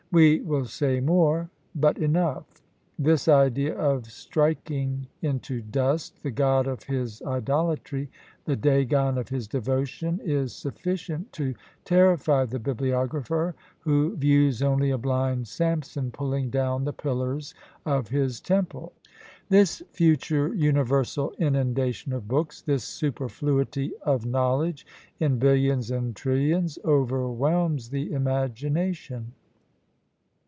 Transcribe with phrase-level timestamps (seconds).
[0.13, 1.49] We will say more"
[1.87, 2.61] but enough!
[2.99, 8.11] This idea of striking into dust "the god of his idolatry,"
[8.43, 14.97] the Dagon of his devotion, is sufficient to terrify the bibliographer, who views only a
[14.97, 17.55] blind Samson pulling down the pillars
[17.85, 18.91] of his temple!
[19.47, 24.85] This future universal inundation of books, this superfluity of knowledge,
[25.21, 29.27] in billions and trillions, overwhelms the imaginnation!